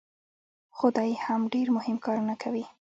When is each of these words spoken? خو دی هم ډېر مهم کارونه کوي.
خو 0.75 0.85
دی 0.97 1.11
هم 1.25 1.41
ډېر 1.53 1.67
مهم 1.77 1.97
کارونه 2.05 2.33
کوي. 2.41 2.65